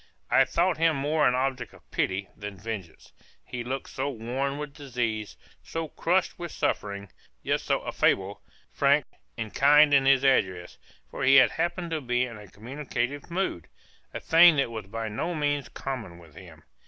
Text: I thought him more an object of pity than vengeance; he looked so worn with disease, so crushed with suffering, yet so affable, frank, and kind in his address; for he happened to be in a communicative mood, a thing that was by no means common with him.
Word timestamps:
I 0.31 0.45
thought 0.45 0.79
him 0.79 0.95
more 0.95 1.27
an 1.27 1.35
object 1.35 1.73
of 1.75 1.91
pity 1.91 2.27
than 2.35 2.57
vengeance; 2.57 3.13
he 3.45 3.63
looked 3.63 3.91
so 3.91 4.09
worn 4.09 4.57
with 4.57 4.73
disease, 4.73 5.37
so 5.61 5.89
crushed 5.89 6.39
with 6.39 6.51
suffering, 6.51 7.09
yet 7.43 7.61
so 7.61 7.87
affable, 7.87 8.41
frank, 8.71 9.05
and 9.37 9.53
kind 9.53 9.93
in 9.93 10.05
his 10.07 10.23
address; 10.25 10.79
for 11.11 11.21
he 11.23 11.35
happened 11.35 11.91
to 11.91 12.01
be 12.01 12.25
in 12.25 12.39
a 12.39 12.47
communicative 12.47 13.29
mood, 13.29 13.67
a 14.11 14.19
thing 14.19 14.55
that 14.55 14.71
was 14.71 14.87
by 14.87 15.07
no 15.07 15.35
means 15.35 15.69
common 15.69 16.17
with 16.17 16.33
him. 16.33 16.63